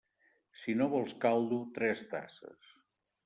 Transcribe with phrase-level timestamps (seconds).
[0.61, 2.73] Si no vols caldo, tres tasses.